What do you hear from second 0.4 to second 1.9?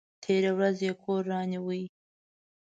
ورځ یې کور رانیوی!